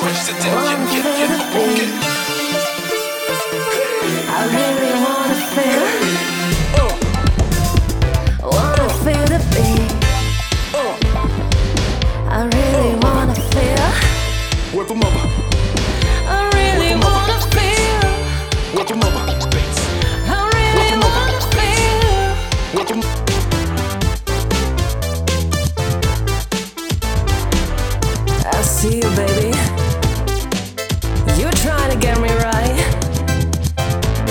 Push 0.00 0.26
the 0.28 0.32
deck, 0.32 0.44
yeah, 0.44 0.88
yeah, 0.88 1.18
yeah, 1.18 1.76
yeah, 1.76 2.00
yeah. 2.02 2.19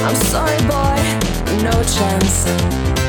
I'm 0.09 0.15
sorry, 0.15 0.57
boy, 0.65 1.61
no 1.61 1.83
chance. 1.83 3.08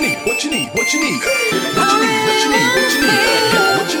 what 0.00 0.08
you 0.08 0.08
need, 0.08 0.18
what 0.24 0.42
you 0.44 0.50
need, 0.50 0.70
what 0.72 0.92
you 0.92 1.00
need, 1.00 1.20
what 1.20 1.92
you 1.92 2.00
need, 2.00 2.24
what 2.24 2.42
you 2.42 2.50
need, 2.50 2.68
what 2.74 2.92
you 2.92 3.00
need, 3.00 3.78
what 3.78 3.92
you 3.92 3.94
need. 3.94 3.99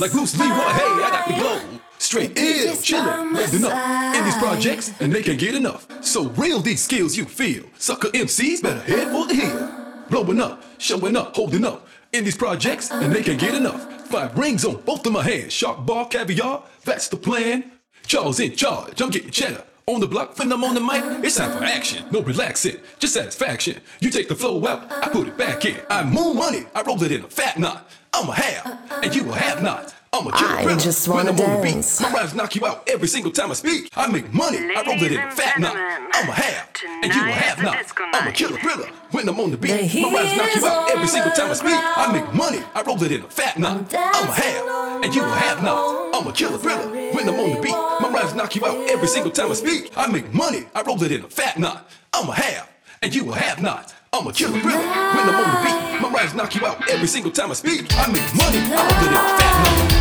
Like 0.00 0.12
Bruce 0.12 0.38
Leroy, 0.38 0.54
hey, 0.54 0.84
I 0.86 1.08
got 1.10 1.28
the 1.28 1.34
glow. 1.34 1.60
Straight 1.98 2.38
ill, 2.38 2.74
chillin', 2.76 3.34
living 3.34 3.64
up 3.64 4.14
in 4.14 4.24
these 4.24 4.36
projects, 4.36 4.92
and 5.00 5.12
they 5.12 5.22
can't 5.22 5.38
get 5.38 5.54
enough. 5.54 5.86
So 6.02 6.28
real 6.30 6.60
these 6.60 6.82
skills 6.82 7.16
you 7.16 7.24
feel. 7.24 7.64
Sucker 7.78 8.08
MCs 8.08 8.62
better 8.62 8.80
head 8.80 9.12
for 9.12 9.26
the 9.26 9.34
hill. 9.34 9.70
Blowing 10.08 10.40
up, 10.40 10.62
showing 10.78 11.16
up, 11.16 11.36
holding 11.36 11.64
up. 11.64 11.86
In 12.12 12.24
these 12.24 12.36
projects, 12.38 12.90
and 12.90 13.12
they 13.12 13.22
can't 13.22 13.38
get 13.38 13.54
enough. 13.54 13.97
Five 14.08 14.38
rings 14.38 14.64
on 14.64 14.80
both 14.86 15.04
of 15.04 15.12
my 15.12 15.22
hands, 15.22 15.52
shark 15.52 15.84
bar, 15.84 16.08
caviar, 16.08 16.62
that's 16.82 17.08
the 17.08 17.16
plan. 17.18 17.72
Charles 18.06 18.40
in 18.40 18.56
charge, 18.56 19.02
I'm 19.02 19.10
getting 19.10 19.30
cheddar. 19.30 19.62
On 19.86 20.00
the 20.00 20.06
block, 20.06 20.38
when 20.38 20.50
I'm 20.50 20.64
on 20.64 20.74
the 20.74 20.80
mic, 20.80 21.04
it's 21.22 21.36
time 21.36 21.56
for 21.56 21.62
action. 21.62 22.06
No 22.10 22.22
relaxing, 22.22 22.78
just 22.98 23.12
satisfaction. 23.12 23.82
You 24.00 24.08
take 24.08 24.28
the 24.28 24.34
flow 24.34 24.66
out, 24.66 24.90
I 24.90 25.10
put 25.10 25.28
it 25.28 25.36
back 25.36 25.66
in. 25.66 25.76
I 25.90 26.04
move 26.04 26.36
money, 26.36 26.64
I 26.74 26.80
roll 26.82 27.02
it 27.02 27.12
in 27.12 27.22
a 27.22 27.28
fat 27.28 27.58
knot. 27.58 27.86
I'm 28.14 28.30
a 28.30 28.32
have, 28.32 29.02
and 29.04 29.14
you 29.14 29.24
will 29.24 29.32
have 29.34 29.62
not. 29.62 29.94
I'm 30.12 30.26
a 30.26 30.32
killer 30.32 30.70
I 30.70 30.76
just 30.76 31.06
wanna 31.06 31.32
dance. 31.32 32.00
My 32.00 32.10
rhymes 32.12 32.34
knock 32.34 32.54
you 32.54 32.66
out 32.66 32.88
every 32.88 33.08
single 33.08 33.30
time 33.30 33.50
I 33.50 33.54
speak. 33.54 33.90
I 33.96 34.06
make 34.06 34.32
money, 34.32 34.58
I 34.58 34.82
roll 34.86 35.02
it 35.02 35.12
in 35.12 35.18
a 35.18 35.30
fat 35.30 35.58
knot. 35.58 35.76
I'm 35.76 36.28
a 36.28 36.32
have, 36.32 36.68
and 37.02 37.14
you 37.14 37.24
will 37.24 37.32
have 37.32 37.62
not. 37.62 37.76
I'm 38.14 38.28
a 38.28 38.32
killer 38.32 38.58
thriller 38.58 38.88
when 39.10 39.28
I'm 39.28 39.38
on 39.38 39.50
the 39.50 39.56
beat. 39.56 39.94
My 39.94 40.12
rhymes 40.12 40.36
knock 40.36 40.54
you 40.56 40.66
out 40.66 40.90
every 40.90 41.08
single 41.08 41.32
time 41.32 41.50
I 41.50 41.54
speak. 41.54 41.74
I 41.76 42.12
make 42.12 42.34
money, 42.34 42.60
I 42.74 42.82
roll 42.82 43.02
it 43.02 43.12
in 43.12 43.22
a 43.22 43.28
fat 43.28 43.58
knot. 43.58 43.94
I'm 43.94 44.28
a 44.28 44.32
have, 44.32 45.04
and 45.04 45.14
you 45.14 45.22
will 45.22 45.30
have 45.30 45.62
not. 45.62 46.14
I'm 46.14 46.26
a 46.26 46.32
killer 46.32 46.58
thriller 46.58 46.88
when 47.12 47.28
I'm 47.28 47.38
on 47.38 47.54
the 47.54 47.60
beat. 47.60 47.70
My 47.72 48.10
rhymes 48.12 48.34
knock 48.34 48.54
you 48.56 48.64
out 48.64 48.90
every 48.90 49.08
single 49.08 49.30
time 49.30 49.50
I 49.50 49.54
speak. 49.54 49.92
I 49.96 50.06
make 50.06 50.32
money, 50.32 50.66
I 50.74 50.82
roll 50.82 51.02
it 51.02 51.12
in 51.12 51.24
a 51.24 51.28
fat 51.28 51.58
knot. 51.58 51.88
I'm 52.14 52.28
a 52.28 52.32
have, 52.32 52.68
and 53.02 53.14
you 53.14 53.24
will 53.24 53.34
have 53.34 53.60
not. 53.60 53.94
I'm 54.12 54.26
a 54.26 54.32
killer 54.32 54.58
thriller 54.58 54.78
when 54.78 55.28
I'm 55.28 55.36
on 55.36 55.54
the 55.54 55.60
beat. 55.68 56.00
My 56.00 56.08
rhymes 56.10 56.34
knock 56.34 56.54
you 56.54 56.66
out 56.66 56.88
every 56.88 57.08
single 57.08 57.30
time 57.30 57.50
I 57.50 57.54
speak. 57.54 57.86
I 57.94 58.10
make 58.10 58.24
money, 58.34 58.58
I 58.72 58.82
roll 58.82 59.04
it 59.04 59.08
in 59.08 59.14
a 59.14 59.38
fat 59.38 59.92
knot. 59.92 59.97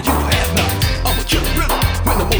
I'm 0.00 0.06
you 0.06 0.12
have. 0.32 0.56
I'm 1.04 1.18
a 1.18 1.24
killer 1.24 1.52
when 2.04 2.16
I'm. 2.16 2.30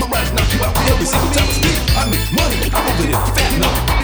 My 0.00 0.08
you 0.52 0.64
out 0.64 0.76
every 0.90 1.06
single 1.06 1.30
time 1.30 1.46
I 1.46 1.52
speak. 1.52 1.78
I 1.96 2.10
make 2.10 2.32
money, 2.32 2.56
I 2.74 2.78
roll 2.82 3.00
it 3.00 3.08
in 3.08 3.14
a 3.14 3.26
fat 3.34 3.60
knot. 3.60 3.95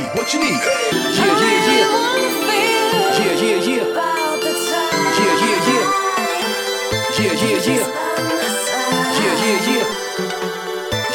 Need, 0.00 0.08
what 0.16 0.32
you 0.32 0.40
need. 0.40 0.50
Yeah, 0.50 1.40
yeah, 1.40 1.68
yeah. 1.68 1.86
Yeah, 3.18 3.34
yeah, 3.40 3.68
yeah. 3.68 3.84
Yeah, 5.18 5.34
yeah, 5.42 5.68
yeah. 5.68 5.86
Yeah, 7.18 7.32
yeah, 7.32 7.66
yeah. 7.66 7.86
Yeah, 9.18 9.34
yeah, 9.42 9.68
yeah. 9.68 9.84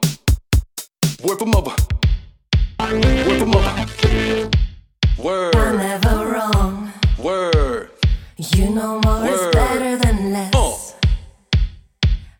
Word 1.23 1.37
for 1.37 1.45
mother. 1.45 1.75
Word 2.79 3.39
for 3.39 3.45
mother. 3.45 4.49
Word. 5.19 5.53
We're 5.53 5.77
never 5.77 6.31
wrong. 6.31 6.91
Word. 7.19 7.91
You 8.37 8.71
know 8.71 8.99
more 9.05 9.21
Word. 9.21 9.29
is 9.29 9.55
better 9.55 9.97
than 9.97 10.33
less. 10.33 10.55
Uh. 10.55 11.59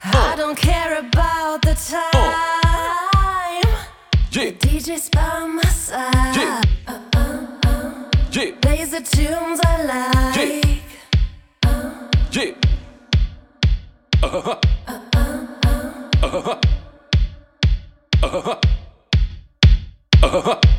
I 0.03 0.33
uh. 0.33 0.35
don't 0.35 0.57
care 0.57 0.97
about 0.97 1.61
the 1.61 1.71
uh. 1.71 2.11
time. 2.11 3.61
Uh. 3.63 3.85
Yeah. 4.31 4.49
The 4.49 4.51
DJ's 4.53 5.09
by 5.09 5.45
my 5.45 5.61
side. 5.63 6.35
Yeah. 6.35 6.61
Uh, 6.87 6.99
uh, 7.13 7.47
uh. 7.65 8.09
Yeah. 8.31 8.51
Plays 8.61 8.91
the 8.91 9.01
tunes 9.01 9.59
I 9.63 9.83
like. 9.83 10.37
Yeah. 12.31 12.43
Yeah. 12.43 12.53
Uh-huh. 14.23 14.59
Uh-huh. 14.87 15.47
Uh-huh. 16.23 16.61
Oh. 20.33 20.61